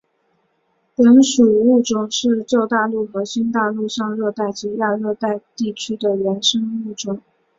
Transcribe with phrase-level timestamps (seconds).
[0.95, 7.21] 本属物种是旧大陆和新大陆上热带及亚热带地区的原生物种。